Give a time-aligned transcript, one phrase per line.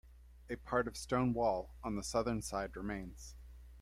[0.49, 3.35] A part of stone wall on the Southern side remains.